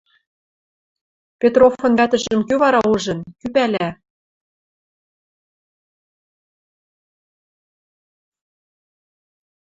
Петровын 1.39 1.93
вӓтӹжӹм 1.99 2.39
кӱ 2.47 2.53
вара 2.61 2.81
ужын, 2.93 3.19
кӱ 3.39 3.47
пӓлӓ? 3.53 3.89